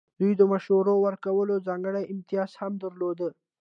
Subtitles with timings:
[0.19, 3.19] دوی د مشوره ورکولو ځانګړی امتیاز هم درلود.